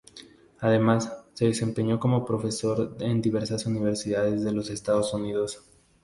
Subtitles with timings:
[0.61, 5.61] Además, se desempeñó como profesor en diversas universidades de los Estados Unidos.